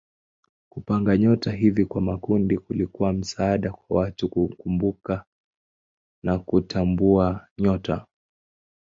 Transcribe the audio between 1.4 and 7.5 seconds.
hivi kwa makundi kulikuwa msaada kwa watu kukumbuka na kutambua